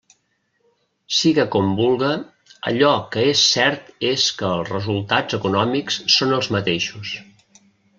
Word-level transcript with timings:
Siga 1.17 1.45
com 1.55 1.69
vulga, 1.81 2.09
allò 2.73 2.91
que 3.15 3.27
és 3.35 3.45
cert 3.53 3.95
és 4.15 4.27
que 4.41 4.51
els 4.57 4.75
resultats 4.75 5.41
econòmics 5.43 6.03
són 6.19 6.39
els 6.41 6.55
mateixos. 6.59 7.19